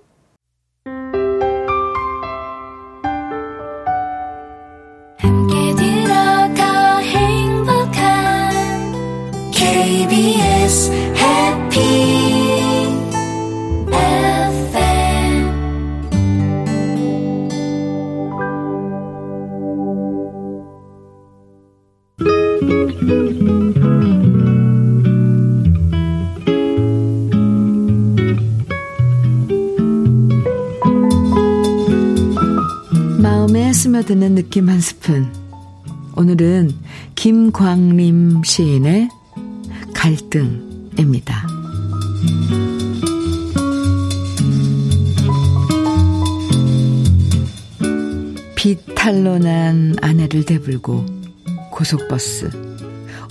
[52.11, 52.49] 고속버스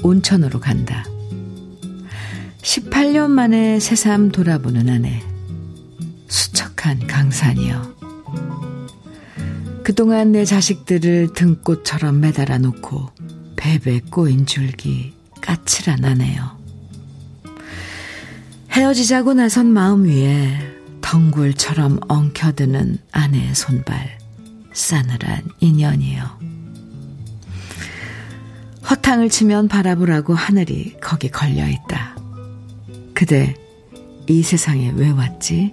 [0.03, 1.05] 온천으로 간다.
[2.63, 5.23] 18년 만에 새삼 돌아보는 아내.
[6.29, 7.91] 수척한 강산이여.
[9.85, 13.11] 그동안 내 자식들을 등꽃처럼 매달아 놓고
[13.57, 16.59] 베베 꼬인 줄기 까칠한 아내요.
[18.73, 20.59] 헤어지자고 나선 마음 위에
[21.01, 24.19] 덩굴처럼 엉켜드는 아내의 손발
[24.73, 26.60] 싸늘한 인연이요.
[28.91, 32.17] 허탕을 치면 바라보라고 하늘이 거기 걸려 있다.
[33.15, 33.55] 그대
[34.27, 35.73] 이 세상에 왜 왔지?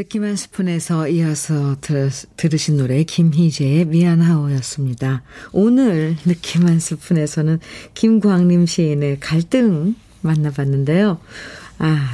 [0.00, 5.22] 느낌 한 스푼에서 이어서 들, 들으신 노래 김희재의 미안하오였습니다.
[5.52, 7.58] 오늘 느낌 한 스푼에서는
[7.92, 11.20] 김광림 시인의 갈등 만나봤는데요.
[11.80, 12.08] 아,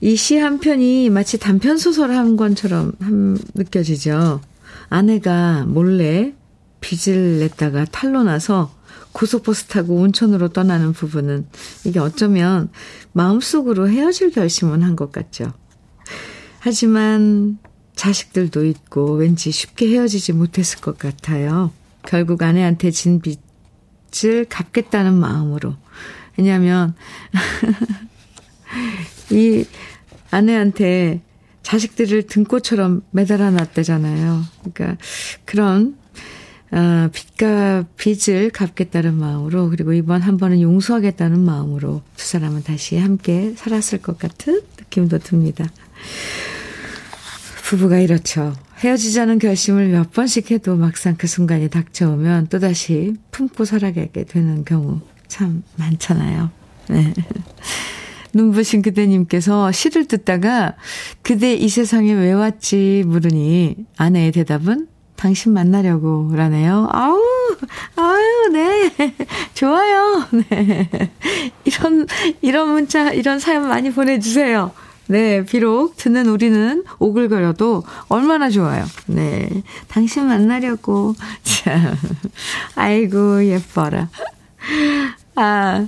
[0.00, 4.40] 이 시 한 편이 마치 단편 소설 한 권처럼 한, 느껴지죠.
[4.88, 6.34] 아내가 몰래
[6.80, 8.74] 빚을 냈다가 탈로 나서
[9.12, 11.46] 고속버스 타고 온천으로 떠나는 부분은
[11.84, 12.70] 이게 어쩌면
[13.12, 15.52] 마음속으로 헤어질 결심은 한 것 같죠.
[16.64, 17.58] 하지만
[17.96, 21.72] 자식들도 있고 왠지 쉽게 헤어지지 못했을 것 같아요.
[22.06, 25.74] 결국 아내한테 진 빚을 갚겠다는 마음으로.
[26.38, 26.94] 왜냐하면
[29.32, 29.64] 이
[30.30, 31.20] 아내한테
[31.64, 34.44] 자식들을 등꽃처럼 매달아 놨대잖아요.
[34.72, 35.02] 그러니까
[35.44, 35.96] 그런
[36.70, 43.52] 아, 빚과 빚을 갚겠다는 마음으로 그리고 이번 한 번은 용서하겠다는 마음으로 두 사람은 다시 함께
[43.56, 45.66] 살았을 것 같은 느낌도 듭니다.
[47.64, 48.54] 부부가 이렇죠.
[48.80, 55.62] 헤어지자는 결심을 몇 번씩 해도 막상 그 순간이 닥쳐오면 또다시 품고 살아가게 되는 경우 참
[55.76, 56.50] 많잖아요.
[56.88, 57.14] 네.
[58.34, 60.74] 눈부신 그대님께서 시를 듣다가
[61.22, 66.88] 그대 이 세상에 왜 왔지 물으니 아내의 대답은 당신 만나려고 라네요.
[66.90, 67.20] 아우,
[67.96, 68.92] 아유, 네.
[69.54, 70.26] 좋아요.
[70.32, 70.88] 네.
[71.64, 72.06] 이런,
[72.40, 74.72] 이런 문자, 이런 사연 많이 보내주세요.
[75.08, 78.84] 네, 비록 듣는 우리는 오글거려도 얼마나 좋아요.
[79.06, 79.48] 네.
[79.88, 81.14] 당신 만나려고.
[81.42, 81.96] 참.
[82.74, 84.08] 아이고, 예뻐라.
[85.34, 85.86] 아,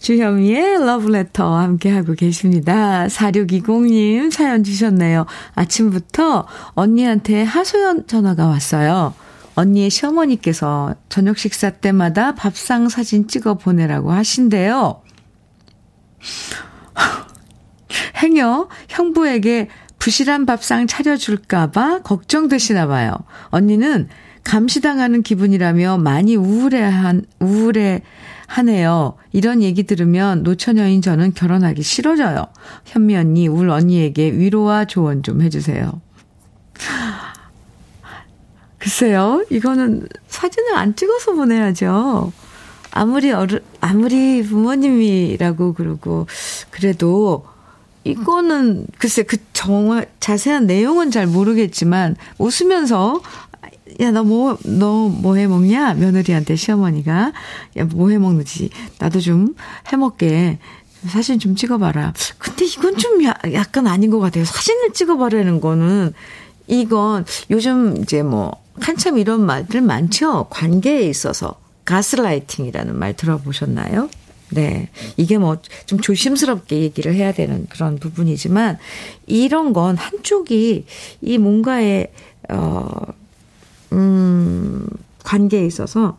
[0.00, 3.06] 주현미의 러브레터 함께하고 계십니다.
[3.06, 5.26] 4620님 사연 주셨네요.
[5.54, 9.14] 아침부터 언니한테 하소연 전화가 왔어요.
[9.54, 15.02] 언니의 시어머니께서 저녁 식사 때마다 밥상 사진 찍어 보내라고 하신대요.
[18.16, 23.14] 행여 형부에게 부실한 밥상 차려줄까봐 걱정되시나 봐요.
[23.50, 24.08] 언니는
[24.44, 28.02] 감시당하는 기분이라며 많이 우울해한, 우울해
[28.48, 29.14] 하네요.
[29.32, 32.46] 이런 얘기 들으면 노처녀인 저는 결혼하기 싫어져요.
[32.84, 36.00] 현미 언니, 울 언니에게 위로와 조언 좀 해주세요.
[38.78, 42.32] 글쎄요, 이거는 사진을 안 찍어서 보내야죠.
[42.90, 46.26] 아무리 어른, 아무리 부모님이라고 그러고,
[46.70, 47.46] 그래도
[48.04, 53.20] 이거는 글쎄 그 정말 자세한 내용은 잘 모르겠지만 웃으면서
[54.00, 57.32] 야 너 뭐 너 뭐 해 먹냐 며느리한테 시어머니가
[57.76, 59.54] 야 뭐 해 먹는지 나도 좀
[59.92, 60.58] 해 먹게
[61.08, 62.14] 사진 좀 찍어봐라.
[62.38, 64.44] 근데 이건 좀 야, 약간 아닌 것 같아요.
[64.44, 66.12] 사진을 찍어봐라는 거는
[66.68, 70.46] 이건 요즘 이제 뭐 한참 이런 말들 많죠.
[70.48, 74.08] 관계에 있어서 가스라이팅이라는 말 들어보셨나요?
[74.52, 74.88] 네.
[75.16, 75.56] 이게 뭐
[75.92, 78.78] 좀 조심스럽게 얘기를 해야 되는 그런 부분이지만
[79.26, 80.86] 이런 건 한쪽이
[81.20, 82.06] 이 뭔가에
[82.48, 82.88] 어,
[83.92, 84.86] 음,
[85.22, 86.18] 관계에 있어서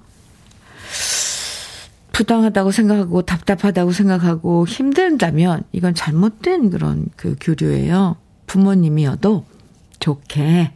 [2.12, 8.18] 부당하다고 생각하고 답답하다고 생각하고 힘들다면 이건 잘못된 그런 그 교류예요.
[8.46, 9.46] 부모님이어도
[10.00, 10.72] 좋게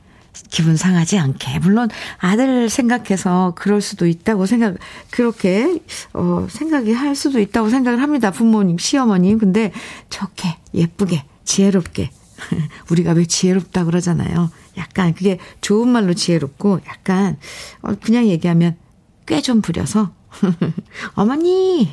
[0.49, 1.59] 기분 상하지 않게.
[1.59, 4.75] 물론 아들 생각해서 그럴 수도 있다고 생각,
[5.09, 5.79] 그렇게,
[6.13, 8.31] 어, 생각이 할 수도 있다고 생각을 합니다.
[8.31, 9.37] 부모님, 시어머님.
[9.37, 9.71] 근데
[10.09, 12.11] 좋게, 예쁘게, 지혜롭게.
[12.91, 14.51] 우리가 왜 지혜롭다 그러잖아요.
[14.77, 17.37] 약간 그게 좋은 말로 지혜롭고 약간,
[17.81, 18.77] 어, 그냥 얘기하면
[19.25, 20.11] 꽤 좀 부려서.
[21.15, 21.91] 어머니,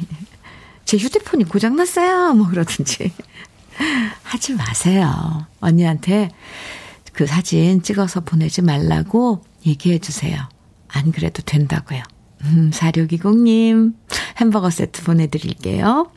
[0.85, 2.35] 제 휴대폰이 고장났어요.
[2.35, 3.13] 뭐 그러든지.
[4.23, 5.47] 하지 마세요.
[5.61, 6.31] 언니한테
[7.15, 10.37] 그 사진 찍어서 보내지 말라고 얘기해 주세요.
[10.89, 12.03] 안 그래도 된다고요.
[12.43, 13.95] 음, 4620님,
[14.39, 16.11] 햄버거 세트 보내드릴게요.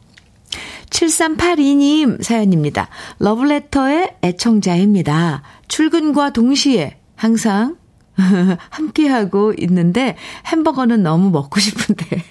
[0.90, 2.90] 7382님 사연입니다.
[3.20, 5.44] 러브레터의 애청자입니다.
[5.68, 7.78] 출근과 동시에 항상
[8.70, 10.16] 함께하고 있는데
[10.48, 12.24] 햄버거는 너무 먹고 싶은데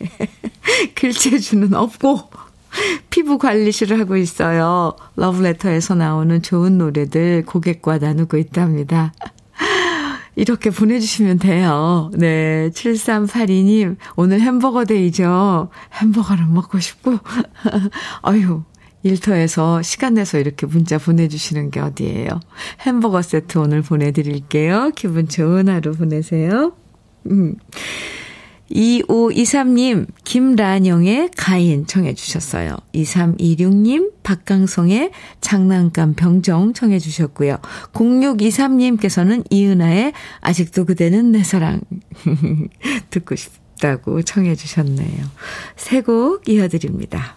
[0.96, 2.30] 글재주는 없고
[3.10, 4.96] 피부 관리실을 하고 있어요.
[5.16, 9.12] 러브레터에서 나오는 좋은 노래들 고객과 나누고 있답니다.
[10.36, 12.10] 이렇게 보내주시면 돼요.
[12.14, 12.68] 네.
[12.70, 15.70] 7382님, 오늘 햄버거 데이죠?
[15.94, 17.18] 햄버거를 먹고 싶고.
[18.22, 18.62] 아유,
[19.02, 22.40] 일터에서 시간 내서 이렇게 문자 보내주시는 게 어디예요.
[22.80, 24.90] 햄버거 세트 오늘 보내드릴게요.
[24.94, 26.72] 기분 좋은 하루 보내세요.
[27.30, 27.54] 음.
[28.70, 32.76] 2523님, 김란영의 가인 청해주셨어요.
[32.94, 37.58] 2326님, 박강성의 장난감 병정 청해주셨고요.
[37.92, 41.80] 0623님께서는 이은아의 아직도 그대는 내 사랑
[43.10, 45.24] 듣고 싶다고 청해주셨네요.
[45.76, 47.36] 새곡 이어드립니다.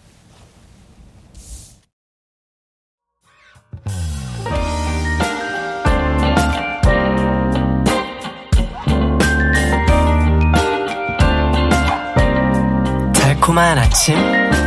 [13.50, 14.16] 달콤한 아침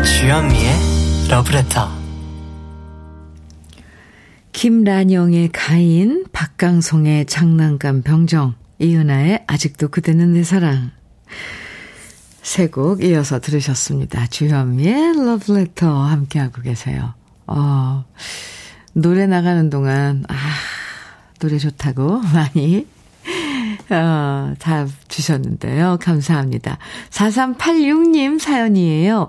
[0.02, 1.88] 주현미의 러브레터
[4.50, 10.90] 김란영의 가인 박강송의 장난감 병정 이은아의 아직도 그대는 내 사랑
[12.42, 14.26] 세곡 이어서 들으셨습니다.
[14.26, 17.14] 주현미의 러브레터 함께하고 계세요.
[17.46, 18.04] 어,
[18.94, 20.34] 노래 나가는 동안 아
[21.38, 22.86] 노래 좋다고 많이
[23.90, 25.98] 어, 다 주셨는데요.
[26.00, 26.78] 감사합니다.
[27.10, 29.28] 4386님 사연이에요.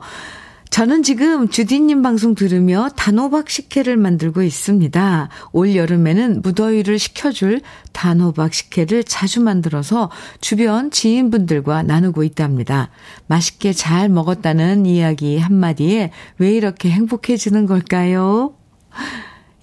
[0.74, 5.30] 저는 지금 주디님 방송 들으며 단호박 식혜를 만들고 있습니다.
[5.52, 10.10] 올 여름에는 무더위를 식혀줄 단호박 식혜를 자주 만들어서
[10.42, 12.90] 주변 지인분들과 나누고 있답니다.
[13.28, 18.56] 맛있게 잘 먹었다는 이야기 한마디에 왜 이렇게 행복해지는 걸까요?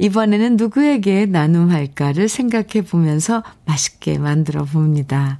[0.00, 5.38] 이번에는 누구에게 나눔할까를 생각해 보면서 맛있게 만들어 봅니다.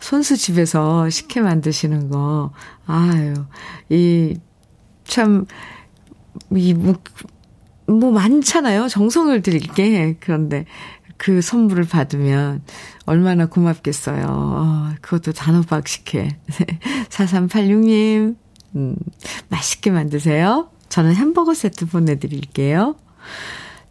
[0.00, 2.52] 손수 집에서 식혜 만드시는 거,
[2.86, 3.34] 아유,
[3.90, 4.36] 이,
[5.04, 5.44] 참,
[6.50, 6.94] 이, 뭐,
[7.86, 8.88] 뭐 많잖아요.
[8.88, 10.16] 정성을 들일게.
[10.18, 10.64] 그런데
[11.18, 12.62] 그 선물을 받으면
[13.04, 14.24] 얼마나 고맙겠어요.
[14.28, 16.38] 어, 그것도 단호박 식혜.
[17.10, 18.34] 4386님,
[18.76, 18.96] 음,
[19.50, 20.70] 맛있게 만드세요.
[20.88, 22.96] 저는 햄버거 세트 보내드릴게요.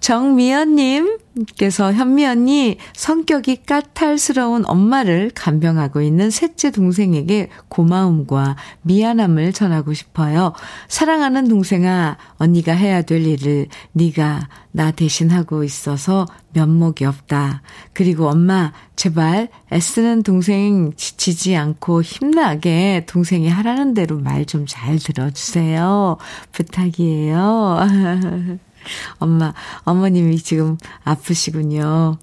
[0.01, 10.53] 정미연님께서 현미 언니 성격이 까탈스러운 엄마를 간병하고 있는 셋째 동생에게 고마움과 미안함을 전하고 싶어요.
[10.87, 17.61] 사랑하는 동생아, 언니가 해야 될 일을 네가 나 대신 하고 있어서 면목이 없다.
[17.93, 26.17] 그리고 엄마, 제발 애쓰는 동생 지치지 않고 힘나게 동생이 하라는 대로 말 좀 잘 들어주세요.
[26.51, 28.57] 부탁이에요.
[29.19, 29.53] 엄마,
[29.83, 32.17] 어머님이 지금 아프시군요.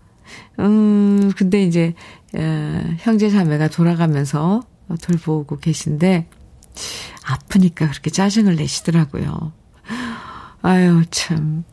[0.58, 1.94] 음, 근데 이제,
[2.34, 4.62] 어, 형제 자매가 돌아가면서
[5.02, 6.28] 돌보고 계신데,
[7.24, 9.52] 아프니까 그렇게 짜증을 내시더라고요.
[10.62, 11.64] 아유, 참.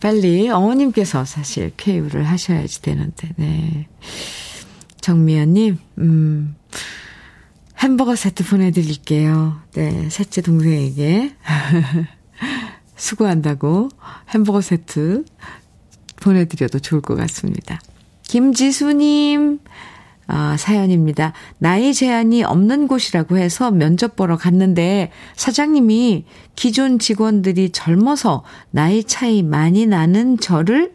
[0.00, 3.88] 빨리 어머님께서 사실 쾌유를 하셔야지 되는데, 네.
[5.00, 6.56] 정미연님, 음,
[7.78, 9.60] 햄버거 세트 보내드릴게요.
[9.74, 11.34] 네, 셋째 동생에게.
[12.96, 13.88] 수고한다고
[14.30, 15.24] 햄버거 세트
[16.20, 17.78] 보내드려도 좋을 것 같습니다.
[18.22, 19.60] 김지수님,
[20.26, 21.32] 아, 사연입니다.
[21.58, 26.24] 나이 제한이 없는 곳이라고 해서 면접 보러 갔는데 사장님이
[26.56, 30.92] 기존 직원들이 젊어서 나이 차이 많이 나는 저를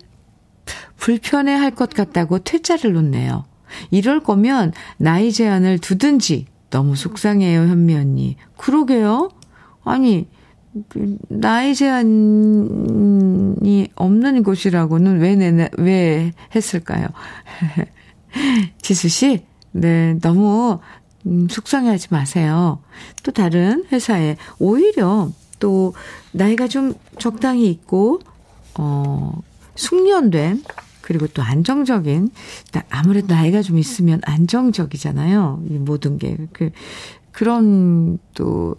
[0.97, 3.45] 불편해 할 것 같다고 퇴짜를 놓네요.
[3.89, 8.36] 이럴 거면 나이 제한을 두든지 너무 속상해요, 현미 언니.
[8.58, 9.30] 그러게요?
[9.84, 10.28] 아니,
[11.28, 12.09] 나이 제한이
[13.95, 17.07] 없는 곳이라고는 왜, 내, 왜 했을까요?
[18.82, 20.80] 지수씨, 네, 너무,
[21.26, 22.80] 음, 속상해 하지 마세요.
[23.24, 25.93] 또 다른 회사에 오히려 또
[26.32, 28.19] 나이가 좀 적당히 있고,
[28.76, 29.41] 어,
[29.76, 30.63] 숙련된,
[31.01, 32.30] 그리고 또 안정적인,
[32.89, 35.63] 아무래도 나이가 좀 있으면 안정적이잖아요.
[35.69, 36.38] 이 모든 게.
[36.53, 36.72] 그,
[37.32, 38.78] 그런 또,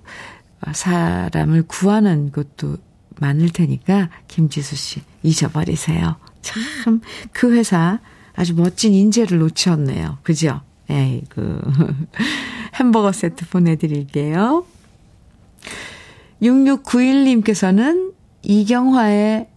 [0.73, 2.77] 사람을 구하는 것도
[3.21, 6.17] 많을 테니까 김지수 씨 잊어버리세요.
[6.43, 7.01] 참
[7.33, 8.01] 그 회사
[8.35, 10.19] 아주 멋진 인재를 놓쳤네요.
[10.23, 10.61] 그죠?
[10.91, 11.61] 에이그
[12.75, 14.65] 햄버거 세트 보내드릴게요.
[16.43, 19.49] 6691님께서는 이경화의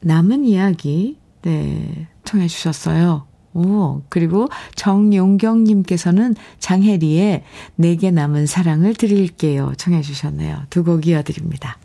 [0.00, 3.26] 남은 이야기 네 청해 주셨어요.
[3.54, 7.44] 오, 그리고 정용경님께서는 장혜리의
[7.76, 9.72] 내게 남은 사랑을 드릴게요.
[9.76, 10.64] 청해 주셨네요.
[10.70, 11.78] 두 곡 이어드립니다.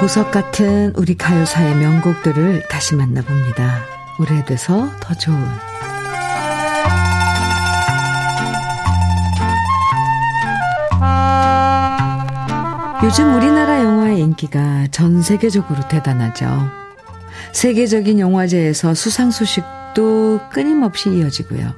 [0.00, 3.84] 보석 같은 우리 가요사의 명곡들을 다시 만나봅니다.
[4.18, 5.36] 오래돼서 더 좋은
[13.04, 16.70] 요즘 우리나라 영화의 인기가 전 세계적으로 대단하죠.
[17.52, 21.74] 세계적인 영화제에서 수상 소식도 끊임없이 이어지고요.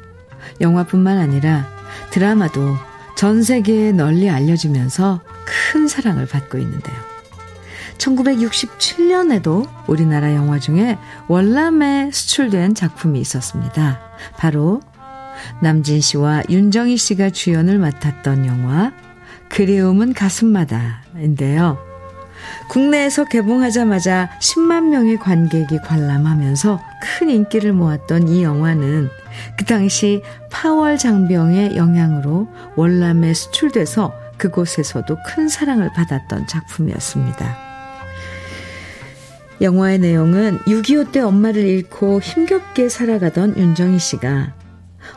[0.60, 1.66] 영화뿐만 아니라
[2.10, 2.76] 드라마도
[3.16, 5.22] 전 세계에 널리 알려지면서
[5.72, 7.11] 큰 사랑을 받고 있는데요.
[7.98, 14.00] 1967년에도 우리나라 영화 중에 월남에 수출된 작품이 있었습니다.
[14.36, 14.80] 바로
[15.60, 18.92] 남진 씨와 윤정희 씨가 주연을 맡았던 영화
[19.48, 21.78] 그리움은 가슴마다인데요.
[22.68, 29.08] 국내에서 개봉하자마자 10만 명의 관객이 관람하면서 큰 인기를 모았던 이 영화는
[29.56, 37.71] 그 당시 파월 장병의 영향으로 월남에 수출돼서 그곳에서도 큰 사랑을 받았던 작품이었습니다.
[39.62, 44.54] 영화의 내용은 6.25 때 엄마를 잃고 힘겹게 살아가던 윤정희 씨가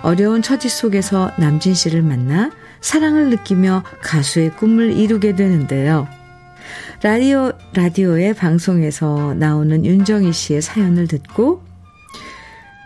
[0.03, 6.07] 어려운 처지 속에서 남진 씨를 만나 사랑을 느끼며 가수의 꿈을 이루게 되는데요.
[7.01, 11.63] 라디오, 라디오의 방송에서 나오는 윤정희 씨의 사연을 듣고,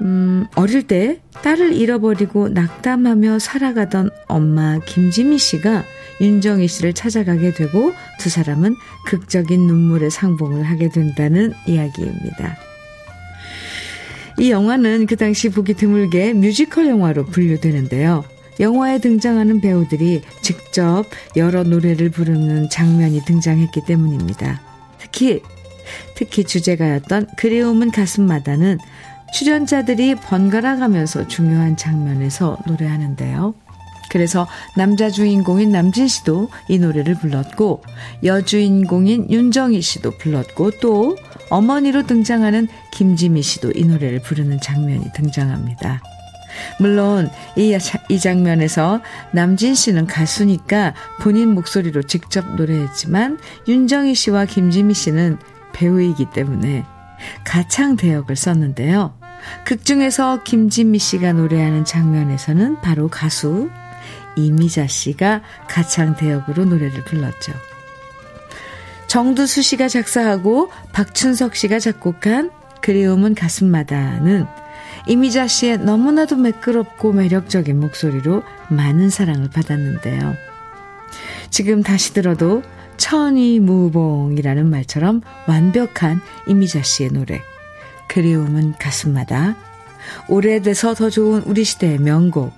[0.01, 5.83] 음, 어릴 때 딸을 잃어버리고 낙담하며 살아가던 엄마 김지미 씨가
[6.21, 12.57] 윤정희 씨를 찾아가게 되고 두 사람은 극적인 눈물의 상봉을 하게 된다는 이야기입니다.
[14.37, 18.23] 이 영화는 그 당시 보기 드물게 뮤지컬 영화로 분류되는데요.
[18.59, 21.05] 영화에 등장하는 배우들이 직접
[21.35, 24.61] 여러 노래를 부르는 장면이 등장했기 때문입니다.
[24.97, 25.41] 특히,
[26.15, 28.79] 특히 주제가였던 그리움은 가슴마다는
[29.33, 33.53] 출연자들이 번갈아 가면서 중요한 장면에서 노래하는데요.
[34.09, 37.83] 그래서 남자 주인공인 남진 씨도 이 노래를 불렀고
[38.23, 41.15] 여주인공인 윤정희 씨도 불렀고 또
[41.49, 46.01] 어머니로 등장하는 김지미 씨도 이 노래를 부르는 장면이 등장합니다.
[46.79, 47.77] 물론 이,
[48.09, 49.01] 이 장면에서
[49.31, 55.37] 남진 씨는 가수니까 본인 목소리로 직접 노래했지만 윤정희 씨와 김지미 씨는
[55.73, 56.83] 배우이기 때문에
[57.45, 59.13] 가창 대역을 썼는데요.
[59.65, 63.69] 극 중에서 김지미 씨가 노래하는 장면에서는 바로 가수
[64.35, 67.53] 이미자 씨가 가창 대역으로 노래를 불렀죠.
[69.07, 72.51] 정두수 씨가 작사하고 박춘석 씨가 작곡한
[72.81, 74.45] 그리움은 가슴마다는
[75.07, 80.35] 이미자 씨의 너무나도 매끄럽고 매력적인 목소리로 많은 사랑을 받았는데요.
[81.49, 82.61] 지금 다시 들어도
[82.97, 87.41] 천이무봉이라는 말처럼 완벽한 이미자 씨의 노래.
[88.07, 89.55] 그리움은 가슴마다
[90.27, 92.53] 오래돼서 더 좋은 우리 시대의 명곡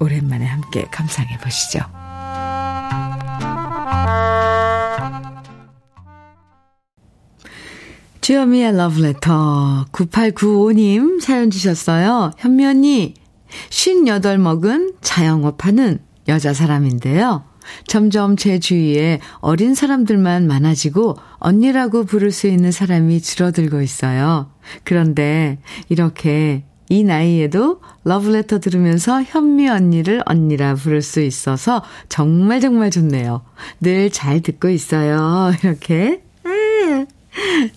[0.00, 1.80] 오랜만에 함께 감상해 보시죠.
[8.20, 12.32] 주여미의 러브레터 9895님 사연 주셨어요.
[12.42, 13.14] 언니
[13.70, 17.44] 58 먹은 자영업 하는 여자 사람인데요.
[17.86, 24.50] 점점 제 주위에 어린 사람들만 많아지고 언니라고 부를 수 있는 사람이 줄어들고 있어요.
[24.82, 33.42] 그런데 이렇게 이 나이에도 러브레터 들으면서 현미 언니를 언니라 부를 수 있어서 정말 정말 좋네요.
[33.80, 35.52] 늘 잘 듣고 있어요.
[35.62, 36.22] 이렇게.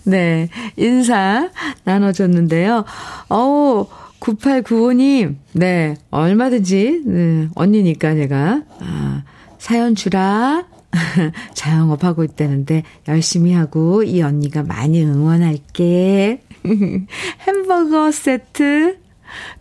[0.04, 0.48] 네.
[0.76, 1.50] 인사
[1.84, 2.84] 나눠줬는데요.
[3.28, 3.86] 어우,
[4.20, 5.36] 9895님.
[5.52, 5.96] 네.
[6.10, 9.22] 얼마든지, 네, 언니니까 제가, 아,
[9.58, 10.64] 사연 주라.
[11.54, 16.42] 자영업하고 있다는데 열심히 하고 이 언니가 많이 응원할게.
[17.46, 18.98] 햄버거 세트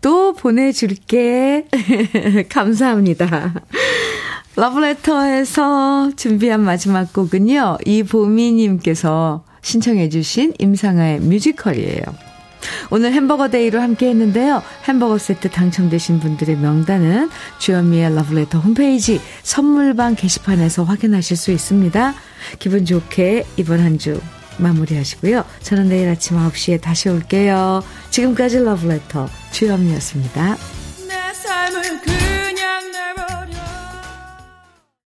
[0.02, 1.66] 또 보내줄게.
[2.50, 3.54] 감사합니다.
[4.56, 7.78] 러브레터에서 준비한 마지막 곡은요.
[7.86, 12.02] 이보미님께서 신청해주신 임상아의 뮤지컬이에요.
[12.92, 14.62] 오늘 햄버거 day로 함께 했는데요.
[14.86, 22.14] 햄버거 세트 당첨되신 분들의 명단은 주현미의 러브레터 홈페이지 선물방 게시판에서 확인하실 수 있습니다.
[22.60, 24.20] 기분 좋게 이번 한 주
[24.60, 25.44] 마무리하시고요.
[25.62, 27.84] 저는 내일 아침 9시에 다시 올게요.
[28.10, 30.58] 지금까지 러브레터 주현미였습니다.